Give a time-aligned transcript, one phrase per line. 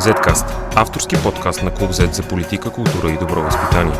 [0.00, 3.94] Zcast– авторски подкаст на Клуб Z за политика, култура и добро възпитание.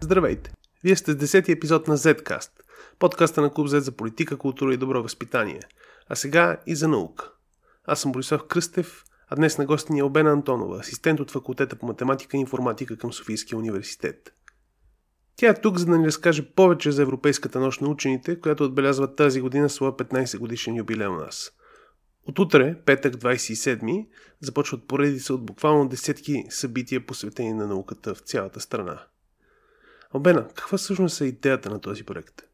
[0.00, 0.50] Здравейте!
[0.84, 2.50] Вие сте с 10 епизод на Zcast,
[2.98, 5.60] подкаста на Клуб Z за политика, култура и добро възпитание.
[6.08, 7.32] А сега и за наука.
[7.86, 11.76] Аз съм Борислав Кръстев, а днес на гости ни е Обена Антонова, асистент от факултета
[11.76, 14.32] по математика и информатика към Софийския университет.
[15.38, 19.14] Тя е тук, за да ни разкаже повече за Европейската нощ на учените, която отбелязва
[19.14, 21.52] тази година своя 15 годишен юбилей у нас.
[22.26, 24.06] От утре, петък 27,
[24.40, 29.02] започват поредица от буквално десетки събития, посветени на науката в цялата страна.
[30.14, 32.47] Обена, каква всъщност е идеята на този проект?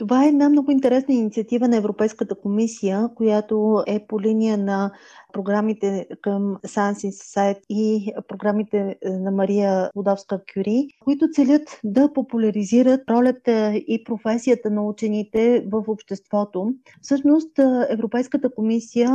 [0.00, 4.92] Това е една много интересна инициатива на Европейската комисия, която е по линия на
[5.32, 13.00] програмите към Science Society и програмите е, на Мария Водовска Кюри, които целят да популяризират
[13.10, 16.74] ролята и професията на учените в обществото.
[17.02, 17.50] Всъщност
[17.88, 19.10] Европейската комисия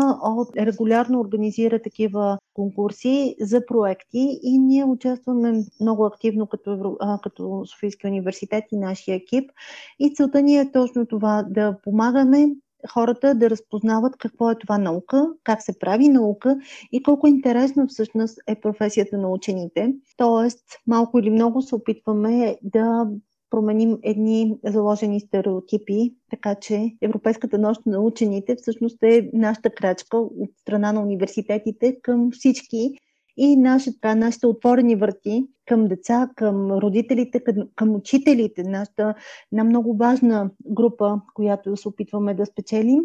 [0.57, 8.63] регулярно организира такива конкурси за проекти и ние участваме много активно като, като Софийски университет
[8.71, 9.51] и нашия екип.
[9.99, 12.47] И целта ни е точно това да помагаме
[12.89, 16.57] хората да разпознават какво е това наука, как се прави наука
[16.91, 19.93] и колко интересна всъщност е професията на учените.
[20.17, 23.07] Тоест, малко или много се опитваме да
[23.49, 30.49] променим едни заложени стереотипи, така че Европейската нощ на учените всъщност е нашата крачка от
[30.61, 32.93] страна на университетите към всички
[33.37, 39.15] и нашата, нашите отворени врати към деца, към родителите, към, към учителите, нашата
[39.51, 42.99] една много важна група, която се опитваме да спечелим.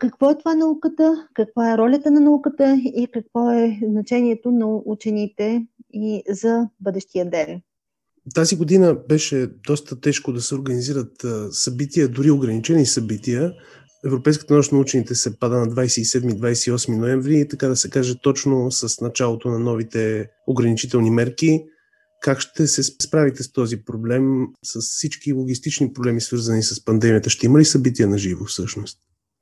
[0.00, 5.66] Какво е това науката, каква е ролята на науката и какво е значението на учените
[5.92, 7.60] и за бъдещия ден.
[8.34, 11.12] Тази година беше доста тежко да се организират
[11.50, 13.52] събития, дори ограничени събития.
[14.06, 19.00] Европейската нощ на учените се пада на 27-28 ноември така да се каже точно с
[19.00, 21.64] началото на новите ограничителни мерки.
[22.22, 27.30] Как ще се справите с този проблем, с всички логистични проблеми, свързани с пандемията?
[27.30, 28.98] Ще има ли събития на живо всъщност?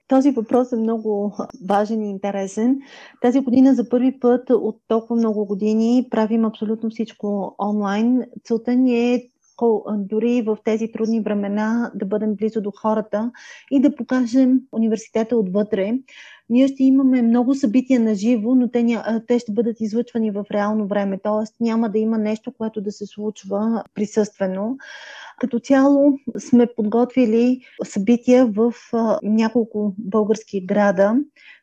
[0.08, 1.34] Този въпрос е много
[1.68, 2.78] важен и интересен.
[3.22, 8.22] Тази година за първи път от толкова много години правим абсолютно всичко онлайн.
[8.44, 9.30] Целта ни е
[9.88, 13.32] дори в тези трудни времена да бъдем близо до хората
[13.70, 15.92] и да покажем университета отвътре.
[16.50, 20.86] Ние ще имаме много събития на живо, но те, те ще бъдат излъчвани в реално
[20.86, 21.64] време, т.е.
[21.64, 24.76] няма да има нещо, което да се случва присъствено.
[25.40, 28.72] Като цяло сме подготвили събития в
[29.22, 31.16] няколко български града.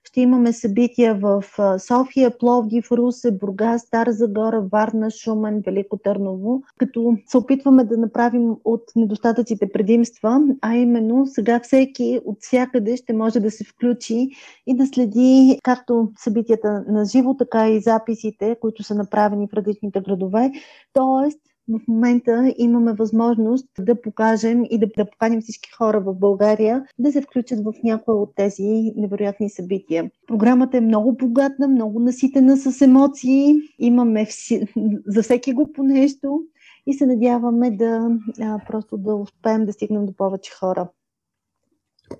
[0.03, 1.43] Ще имаме събития в
[1.79, 8.55] София, Пловдив, Русе, Бургас, Стара Загора, Варна, Шумен, Велико Търново, като се опитваме да направим
[8.63, 14.29] от недостатъците предимства, а именно сега всеки от всякъде ще може да се включи
[14.67, 20.01] и да следи както събитията на живо, така и записите, които са направени в различните
[20.01, 20.51] градове.
[20.93, 21.39] Тоест,
[21.69, 27.11] в момента имаме възможност да покажем и да, да поканим всички хора в България да
[27.11, 30.11] се включат в някои от тези невероятни събития.
[30.27, 33.55] Програмата е много богатна, много наситена с емоции.
[33.79, 34.67] Имаме вси,
[35.07, 36.41] за всеки го по нещо
[36.87, 38.09] и се надяваме да
[38.41, 40.87] а, просто да успеем да стигнем до повече хора.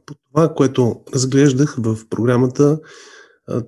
[0.06, 2.79] По това, което разглеждах в програмата,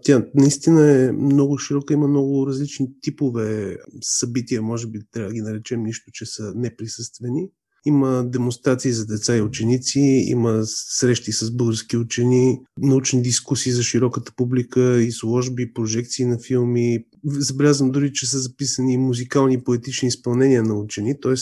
[0.03, 5.41] тя наистина е много широка, има много различни типове събития, може би трябва да ги
[5.41, 7.49] наречем нищо, че са неприсъствени.
[7.85, 14.31] Има демонстрации за деца и ученици, има срещи с български учени, научни дискусии за широката
[14.35, 17.05] публика, изложби, прожекции на филми.
[17.25, 21.33] Забелязвам дори, че са записани и музикални и поетични изпълнения на учени, т.е.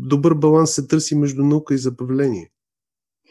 [0.00, 2.50] добър баланс се търси между наука и забавление.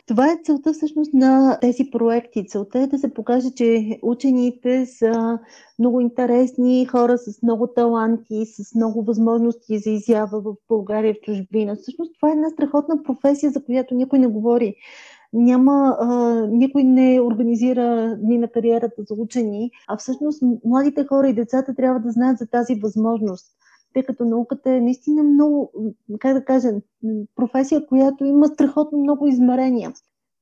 [0.08, 2.48] Това е целта всъщност на тези проекти.
[2.48, 5.40] Целта е да се покаже, че учените са
[5.80, 11.76] много интересни хора с много таланти, с много възможности за изява в България, в чужбина.
[11.76, 14.76] Всъщност това е една страхотна професия, за която никой не говори.
[15.34, 16.08] Няма, а,
[16.48, 22.00] никой не организира дни на кариерата за учени, а всъщност младите хора и децата трябва
[22.00, 23.58] да знаят за тази възможност
[23.98, 25.72] тъй като науката е наистина много,
[26.20, 26.70] как да кажа,
[27.36, 29.94] професия, която има страхотно много измерения.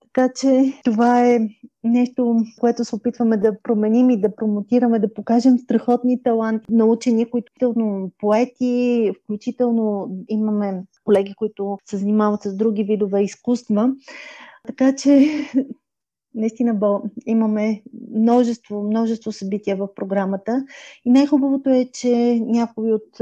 [0.02, 1.40] Така че това е
[1.84, 7.30] нещо, което се опитваме да променим и да промотираме, да покажем страхотни таланти на учени,
[7.30, 7.74] които
[8.18, 13.94] поети, включително имаме колеги, които се занимават с други видове изкуства.
[14.68, 15.30] Така че
[16.36, 17.84] наистина имаме
[18.16, 20.66] множество, множество събития в програмата.
[21.06, 23.18] И най-хубавото е, че някои от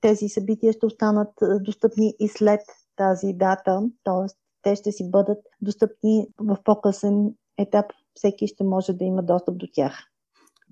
[0.00, 2.60] тези събития ще останат достъпни и след
[2.96, 4.26] тази дата, т.е.
[4.62, 7.86] те ще си бъдат достъпни в по-късен етап.
[8.14, 10.10] Всеки ще може да има достъп до тях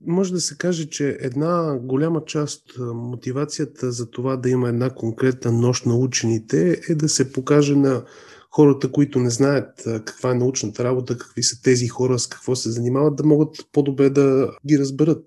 [0.07, 2.63] може да се каже, че една голяма част
[2.95, 8.03] мотивацията за това да има една конкретна нощ на учените е да се покаже на
[8.51, 12.71] хората, които не знаят каква е научната работа, какви са тези хора, с какво се
[12.71, 15.25] занимават, да могат по-добре да ги разберат.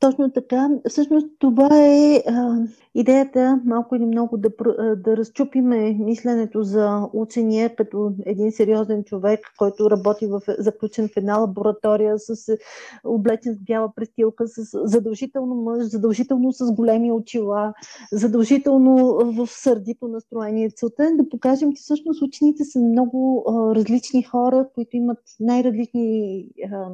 [0.00, 0.68] Точно така.
[0.88, 2.56] Всъщност това е а,
[2.94, 4.48] идеята малко или много да,
[4.96, 11.36] да разчупиме мисленето за учения като един сериозен човек, който работи в, заключен в една
[11.36, 12.56] лаборатория с
[13.04, 17.74] облечен с бяла престилка, с задължително мъж, задължително с големи очила,
[18.12, 18.96] задължително
[19.32, 20.70] в сърдито настроение.
[20.70, 26.46] Целта е да покажем, че всъщност учените са много а, различни хора, които имат най-различни
[26.72, 26.88] а,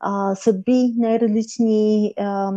[0.00, 2.52] а, съдби, най-различни а,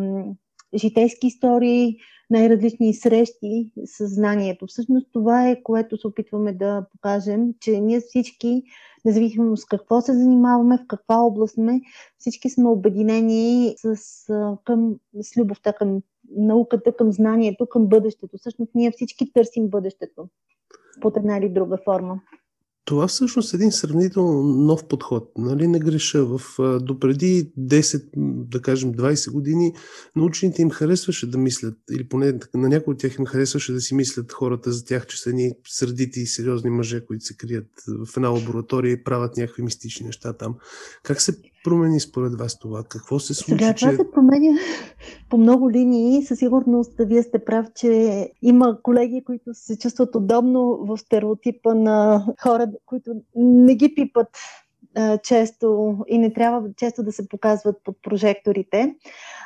[0.75, 1.97] житейски истории,
[2.29, 4.67] най-различни срещи с знанието.
[4.67, 8.63] Всъщност това е, което се опитваме да покажем, че ние всички,
[9.05, 11.81] независимо с какво се занимаваме, в каква област сме,
[12.17, 13.95] всички сме обединени с,
[14.63, 16.01] към, с любовта към
[16.35, 18.37] науката, към знанието, към бъдещето.
[18.37, 20.27] Всъщност ние всички търсим бъдещето
[21.01, 22.19] под една или друга форма.
[22.85, 25.31] Това всъщност е един сравнително нов подход.
[25.37, 25.67] Нали?
[25.67, 26.25] Не греша.
[26.25, 26.41] В,
[26.81, 28.03] допреди 10,
[28.49, 29.73] да кажем 20 години,
[30.15, 33.81] на учените им харесваше да мислят, или поне на някои от тях им харесваше да
[33.81, 37.67] си мислят хората за тях, че са ни сърдити и сериозни мъже, които се крият
[38.05, 40.55] в една лаборатория и правят някакви мистични неща там.
[41.03, 42.83] Как се промени според вас това?
[42.83, 43.63] Какво се случи?
[43.63, 43.95] Сега, това че...
[43.95, 44.59] се променя
[45.29, 46.25] по много линии.
[46.25, 52.25] Със сигурност вие сте прав, че има колеги, които се чувстват удобно в стереотипа на
[52.41, 54.27] хора, които не ги пипат
[55.23, 58.95] често и не трябва често да се показват под прожекторите.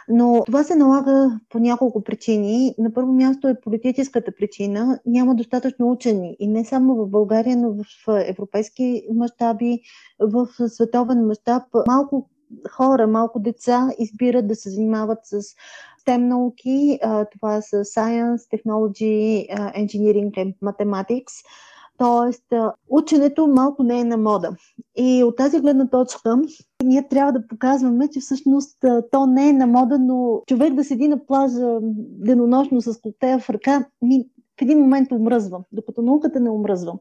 [0.10, 2.76] Но това се налага по няколко причини.
[2.78, 5.00] На първо място е политическата причина.
[5.06, 7.84] Няма достатъчно учени и не само в България, но в
[8.28, 9.80] европейски мащаби,
[10.20, 11.64] в световен мащаб.
[11.88, 12.30] Малко
[12.72, 15.42] хора, малко деца избират да се занимават с
[16.06, 17.00] STEM науки.
[17.32, 21.34] Това са Science, Technology, Engineering and Mathematics
[21.98, 22.44] Тоест,
[22.90, 24.56] ученето малко не е на мода.
[24.96, 26.42] И от тази гледна точка,
[26.84, 28.78] ние трябва да показваме, че всъщност
[29.12, 31.78] то не е на мода, но човек да седи на плажа
[32.26, 33.86] денонощно с коктейл в ръка,
[34.60, 36.94] в един момент омръзва, докато науката не омръзва.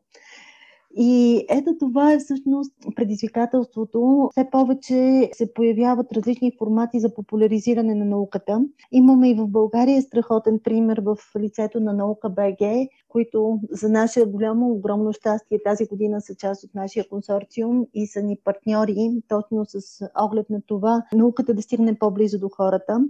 [0.96, 4.29] И ето това е всъщност предизвикателството.
[4.31, 8.61] Все повече се появяват различни формати за популяризиране на науката.
[8.93, 14.70] Имаме и в България страхотен пример в лицето на наука БГ, които за наше голямо,
[14.70, 20.08] огромно щастие тази година са част от нашия консорциум и са ни партньори, точно с
[20.20, 23.00] оглед на това науката да стигне по-близо до хората.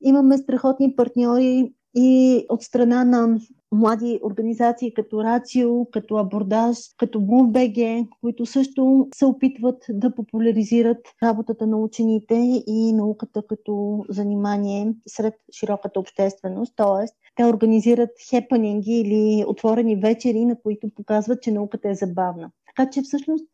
[0.00, 3.38] Имаме страхотни партньори и от страна на
[3.72, 11.66] млади организации като Рацио, като Абордаж, като БУБГ, които също се опитват да популяризират работата
[11.66, 16.72] на учените и науката като занимание сред широката общественост.
[16.76, 22.50] Тоест, те организират хепанинги или отворени вечери, на които показват, че науката е забавна.
[22.66, 23.48] Така че всъщност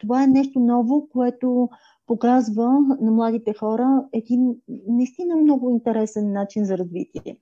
[0.00, 1.68] това е нещо ново, което
[2.06, 4.56] показва на младите хора един
[4.88, 7.36] наистина много интересен начин за развитие.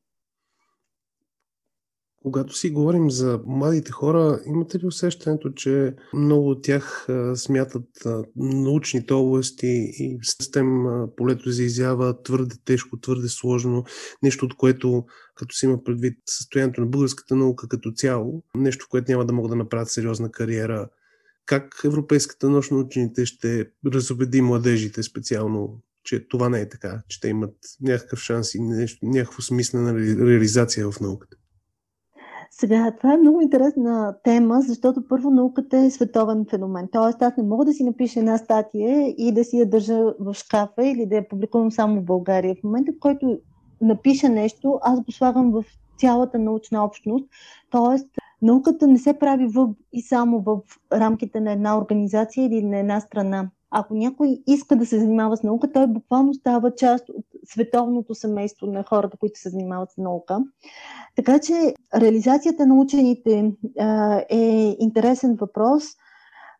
[2.26, 7.88] Когато си говорим за младите хора, имате ли усещането, че много от тях смятат
[8.37, 9.66] научните области
[9.99, 10.85] и систем
[11.16, 13.85] полето за изява твърде тежко, твърде сложно,
[14.23, 15.04] нещо от което,
[15.35, 19.50] като си има предвид състоянието на българската наука като цяло, нещо, което няма да могат
[19.50, 20.88] да направят сериозна кариера,
[21.45, 27.21] как Европейската нощ на учените ще разобеди младежите специално че това не е така, че
[27.21, 28.61] те имат някакъв шанс и
[29.02, 29.95] някакво смислена
[30.26, 31.37] реализация в науката.
[32.61, 36.89] Сега, това е много интересна тема, защото първо науката е световен феномен.
[36.93, 40.35] Тоест, аз не мога да си напиша една статия и да си я държа в
[40.35, 42.55] шкафа или да я публикувам само в България.
[42.55, 43.39] В момента, в който
[43.81, 45.65] напиша нещо, аз го слагам в
[45.99, 47.29] цялата научна общност.
[47.71, 48.09] Тоест,
[48.43, 50.59] науката не се прави в, и само в
[50.93, 53.51] рамките на една организация или на една страна.
[53.70, 58.66] Ако някой иска да се занимава с наука, той буквално става част от световното семейство
[58.66, 60.38] на хората, които се занимават с наука.
[61.16, 65.85] Така че реализацията на учените а, е интересен въпрос.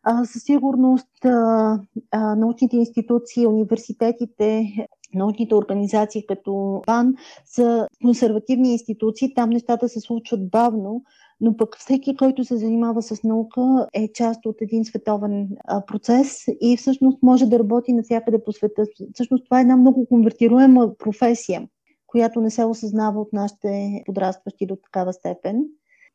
[0.03, 1.79] А, със сигурност а,
[2.11, 4.65] а, научните институции, университетите,
[5.13, 9.33] научните организации като БАН са консервативни институции.
[9.33, 11.03] Там нещата се случват бавно,
[11.41, 15.47] но пък всеки, който се занимава с наука, е част от един световен
[15.87, 18.83] процес и всъщност може да работи навсякъде по света.
[19.13, 21.67] Всъщност това е една много конвертируема професия,
[22.07, 25.63] която не се осъзнава от нашите подрастващи до такава степен.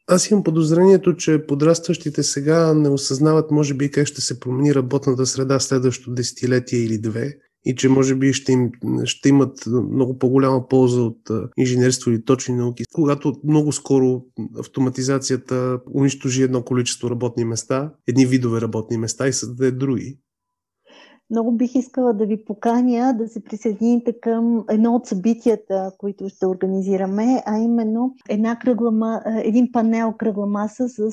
[0.07, 5.27] Аз имам подозрението, че подрастващите сега не осъзнават, може би, как ще се промени работната
[5.27, 8.71] среда следващото десетилетие или две и че може би ще, им,
[9.05, 12.85] ще имат много по-голяма полза от инженерство или точни науки.
[12.95, 14.25] Когато много скоро
[14.59, 20.19] автоматизацията унищожи едно количество работни места, едни видове работни места и създаде други,
[21.33, 26.47] много бих искала да ви поканя да се присъедините към едно от събитията, които ще
[26.47, 31.13] организираме, а именно една кръгла, един панел кръгла маса с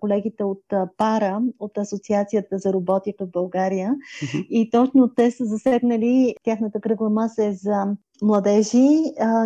[0.00, 0.62] колегите от
[0.96, 3.94] ПАРА, от Асоциацията за роботика в България.
[3.94, 4.46] Mm-hmm.
[4.46, 8.98] И точно те са засегнали, тяхната кръгла маса е за младежи,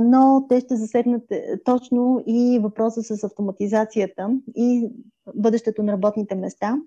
[0.02, 4.90] но те ще засегнат е, точно и въпроса с автоматизацията и
[5.34, 6.78] бъдещето на работните места.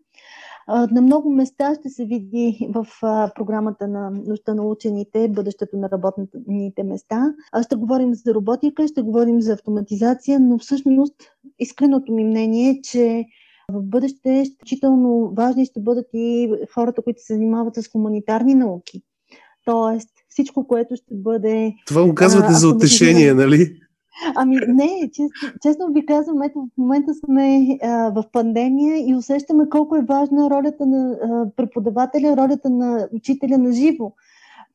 [0.68, 2.88] На много места ще се види в
[3.36, 7.34] програмата на нощта на учените бъдещето на работните места.
[7.62, 11.16] Ще говорим за роботика, ще говорим за автоматизация, но всъщност
[11.60, 13.26] искреното ми мнение е, че
[13.72, 19.02] в бъдеще изключително важни ще бъдат и хората, които се занимават с хуманитарни науки.
[19.66, 21.74] Тоест, всичко, което ще бъде.
[21.88, 23.80] Това го казвате а, за утешение, нали?
[24.36, 29.70] Ами не, честно, честно ви казвам, ето в момента сме а, в пандемия и усещаме
[29.70, 34.12] колко е важна ролята на а, преподавателя, ролята на учителя на живо.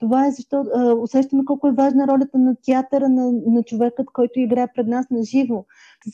[0.00, 4.40] Това е защото а, усещаме колко е важна ролята на театъра, на, на човекът, който
[4.40, 5.64] играе пред нас на живо.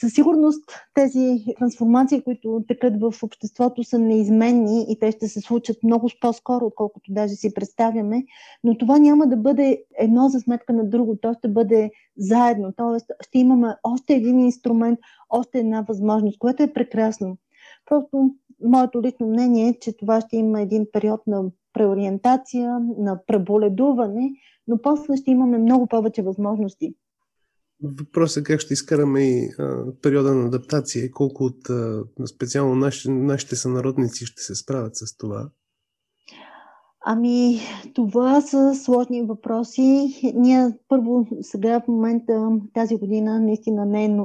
[0.01, 0.65] Със сигурност
[0.95, 6.67] тези трансформации, които текат в обществото, са неизменни и те ще се случат много по-скоро,
[6.67, 8.25] отколкото даже си представяме,
[8.65, 13.15] но това няма да бъде едно за сметка на друго, то ще бъде заедно, т.е.
[13.25, 14.99] ще имаме още един инструмент,
[15.31, 17.37] още една възможност, което е прекрасно.
[17.87, 21.45] Просто моето лично мнение е, че това ще има един период на
[21.77, 24.31] преориентация, на преболедуване,
[24.69, 26.95] но после ще имаме много повече възможности.
[27.83, 32.75] Въпросът е как ще изкараме и а, периода на адаптация и колко от а, специално
[32.75, 35.49] наши, нашите сънародници ще се справят с това.
[37.09, 37.61] Ами,
[37.95, 40.15] това са сложни въпроси.
[40.35, 44.19] Ние първо сега в момента тази година наистина не е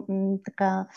[0.45, 0.87] така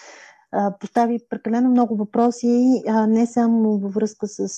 [0.81, 4.49] постави прекалено много въпроси, не само във връзка с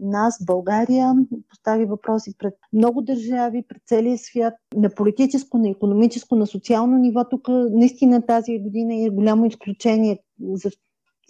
[0.00, 1.14] нас, България,
[1.48, 7.24] постави въпроси пред много държави, пред целия свят, на политическо, на економическо, на социално ниво.
[7.30, 10.70] Тук наистина тази година е голямо изключение за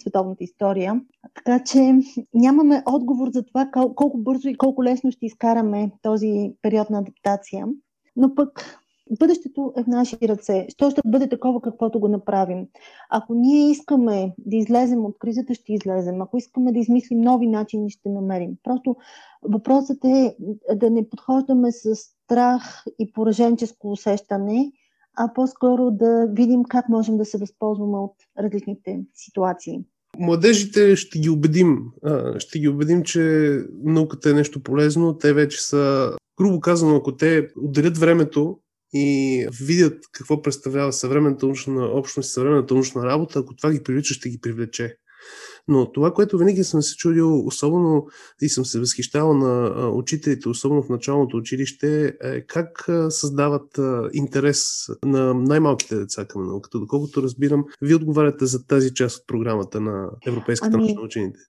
[0.00, 1.00] световната история.
[1.34, 1.98] Така че
[2.34, 7.66] нямаме отговор за това колко бързо и колко лесно ще изкараме този период на адаптация.
[8.16, 8.80] Но пък
[9.18, 10.66] бъдещето е в наши ръце.
[10.68, 12.66] Що ще бъде такова, каквото го направим.
[13.10, 16.22] Ако ние искаме да излезем от кризата, ще излезем.
[16.22, 18.50] Ако искаме да измислим нови начини, ще намерим.
[18.62, 18.96] Просто
[19.42, 20.36] въпросът е
[20.74, 24.72] да не подхождаме с страх и пораженческо усещане,
[25.16, 29.84] а по-скоро да видим как можем да се възползваме от различните ситуации.
[30.18, 31.78] Младежите ще ги убедим.
[32.38, 35.18] Ще ги убедим, че науката е нещо полезно.
[35.18, 38.58] Те вече са, грубо казано, ако те отделят времето
[38.92, 44.28] и видят какво представлява съвременната научна общност, съвременната научна работа, ако това ги привлича, ще
[44.28, 44.96] ги привлече.
[45.68, 48.06] Но това, което винаги съм се чудил, особено
[48.42, 53.80] и съм се възхищавал на учителите, особено в началното училище, е как създават
[54.12, 56.78] интерес на най-малките деца към науката.
[56.78, 61.40] Доколкото разбирам, вие отговаряте за тази част от програмата на Европейската ами, на учените.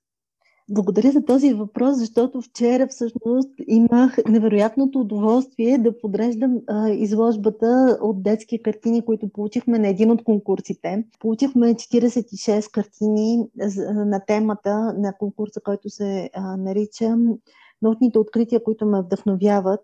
[0.74, 8.24] Благодаря за този въпрос, защото вчера всъщност имах невероятното удоволствие да подреждам а, изложбата от
[8.24, 11.06] детски картини, които получихме на един от конкурсите.
[11.20, 13.48] Получихме 46 картини
[13.88, 17.18] на темата на конкурса, който се а, нарича
[17.82, 19.80] Научните открития, които ме вдъхновяват.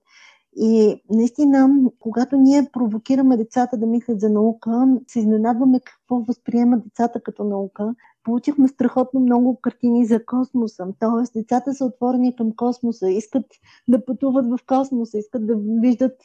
[0.59, 7.21] И наистина, когато ние провокираме децата да мислят за наука, се изненадваме какво възприемат децата
[7.21, 7.95] като наука.
[8.23, 10.87] Получихме страхотно много картини за космоса.
[10.99, 13.45] Тоест, децата са отворени към космоса, искат
[13.87, 16.21] да пътуват в космоса, искат да виждат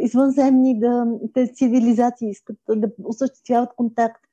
[0.00, 4.24] извънземни да, тези цивилизации, искат да осъществяват контакт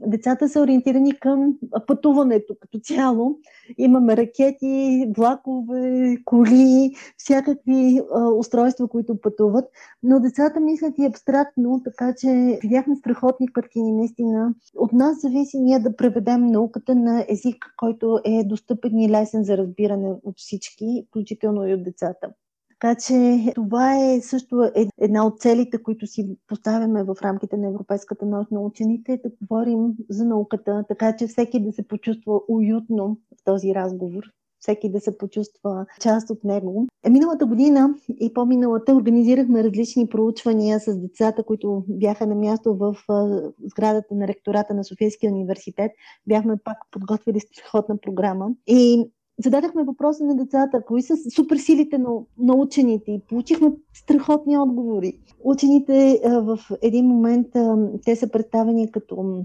[0.00, 1.54] децата са ориентирани към
[1.86, 3.38] пътуването като цяло.
[3.78, 9.64] Имаме ракети, влакове, коли, всякакви а, устройства, които пътуват.
[10.02, 13.92] Но децата мислят и абстрактно, така че видяхме страхотни картини.
[13.92, 19.44] Наистина, от нас зависи ние да преведем науката на език, който е достъпен и лесен
[19.44, 22.28] за разбиране от всички, включително и от децата.
[22.80, 27.68] Така че това е също е една от целите, които си поставяме в рамките на
[27.68, 33.18] Европейската нощ на учените, да говорим за науката, така че всеки да се почувства уютно
[33.40, 34.22] в този разговор
[34.66, 36.86] всеки да се почувства част от него.
[37.04, 42.96] Е, миналата година и по-миналата организирахме различни проучвания с децата, които бяха на място в
[43.64, 45.92] сградата на ректората на Софийския университет.
[46.26, 48.48] Бяхме пак подготвили страхотна програма.
[48.66, 49.10] И
[49.44, 55.18] зададахме въпроса на децата, кои са суперсилите на, на учените и получихме страхотни отговори.
[55.44, 57.46] Учените в един момент
[58.04, 59.44] те са представени като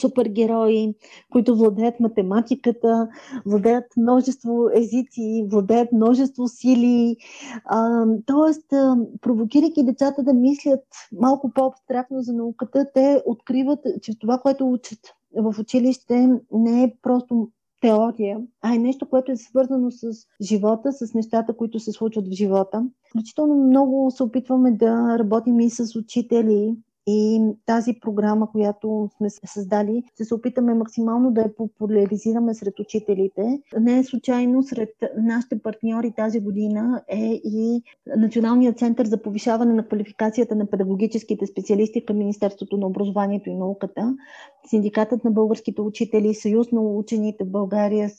[0.00, 0.94] супергерои,
[1.32, 3.08] които владеят математиката,
[3.46, 7.16] владеят множество езици, владеят множество сили.
[7.64, 10.84] А, тоест, а, провокирайки децата да мислят
[11.20, 14.98] малко по-абстрактно за науката, те откриват, че това, което учат
[15.36, 17.48] в училище, не е просто
[17.82, 20.02] теория, а е нещо, което е свързано с
[20.42, 22.86] живота, с нещата, които се случват в живота.
[23.10, 30.02] Включително много се опитваме да работим и с учители, и тази програма, която сме създали,
[30.14, 33.60] ще се опитаме максимално да я популяризираме сред учителите.
[33.80, 37.82] Не е случайно сред нашите партньори тази година е и
[38.16, 44.16] Националният център за повишаване на квалификацията на педагогическите специалисти към Министерството на образованието и науката,
[44.66, 48.10] Синдикатът на българските учители, Съюз на учените в България,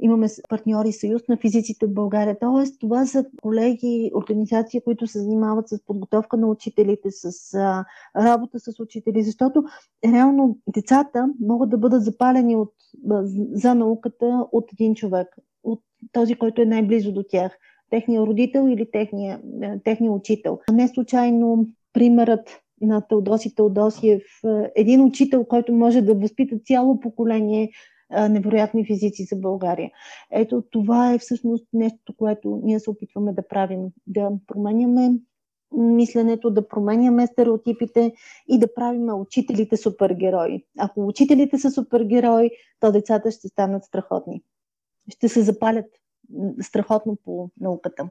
[0.00, 2.38] Имаме партньори Съюз на физиците в България.
[2.40, 7.84] Тоест, това са колеги, организации, които се занимават с подготовка на учителите, с а,
[8.16, 9.64] работа с учители, защото
[10.04, 12.72] реално децата могат да бъдат запалени от,
[13.52, 15.28] за науката от един човек,
[15.62, 15.80] от
[16.12, 17.58] този, който е най-близо до тях
[17.90, 19.40] техния родител или техния,
[19.84, 20.58] техния учител.
[20.72, 24.22] Не случайно примерът на Теодоси Теодосиев,
[24.76, 27.70] един учител, който може да възпита цяло поколение
[28.10, 29.90] невероятни физици за България.
[30.32, 35.10] Ето това е всъщност нещо, което ние се опитваме да правим, да променяме
[35.76, 38.12] мисленето, да променяме стереотипите
[38.48, 40.64] и да правим учителите супергерои.
[40.78, 42.50] Ако учителите са супергерои,
[42.80, 44.42] то децата ще станат страхотни.
[45.08, 45.86] Ще се запалят
[46.62, 48.08] страхотно по науката.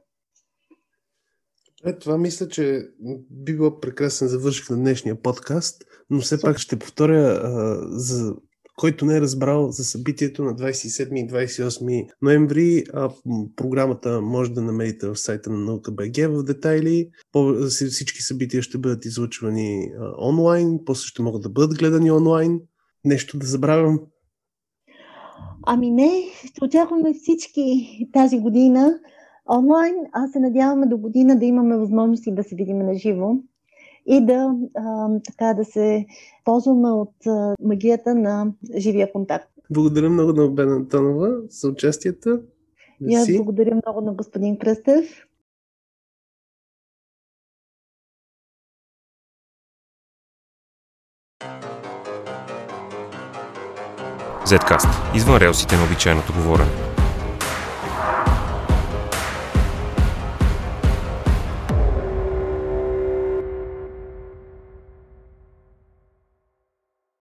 [1.84, 2.88] Е, това мисля, че
[3.30, 8.34] би било прекрасен завърших на днешния подкаст, но все пак ще повторя а, за
[8.80, 13.10] който не е разбрал за събитието на 27 и 28 ноември, а,
[13.56, 17.10] програмата може да намерите в сайта на наука БГ в детайли.
[17.90, 22.60] Всички събития ще бъдат излъчвани онлайн, после ще могат да бъдат гледани онлайн.
[23.04, 24.00] Нещо да забравям?
[25.66, 26.10] Ами не,
[26.44, 28.98] ще очакваме всички тази година
[29.58, 33.36] онлайн, а се надяваме до година да имаме възможности да се видим на живо
[34.06, 36.06] и да, а, така, да се
[36.44, 39.48] ползваме от а, магията на живия контакт.
[39.70, 42.40] Благодаря много на Обена Антонова за участието.
[43.08, 45.26] И аз благодаря много на господин Кръстев.
[54.46, 55.16] Zcast.
[55.16, 56.89] Извън релсите на обичайното говорене.